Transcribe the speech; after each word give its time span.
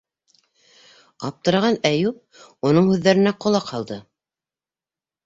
Аптыраған 1.27 1.77
Әйүп 1.89 2.65
уның 2.71 2.87
һүҙҙәренә 2.93 3.35
ҡолаҡ 3.47 3.69
һалды: 3.75 3.99